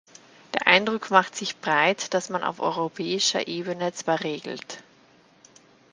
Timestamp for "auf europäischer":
2.43-3.47